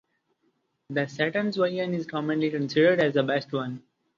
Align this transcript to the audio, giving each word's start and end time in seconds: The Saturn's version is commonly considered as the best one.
The 0.89 1.05
Saturn's 1.05 1.57
version 1.57 1.93
is 1.93 2.07
commonly 2.07 2.49
considered 2.49 2.99
as 3.01 3.13
the 3.13 3.21
best 3.21 3.53
one. 3.53 3.83